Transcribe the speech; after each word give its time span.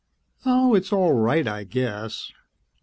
"Oh... 0.47 0.73
it's 0.73 0.91
all 0.91 1.13
right, 1.13 1.47
I 1.47 1.63
guess." 1.63 2.31